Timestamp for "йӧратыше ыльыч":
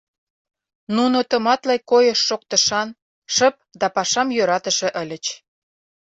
4.37-5.25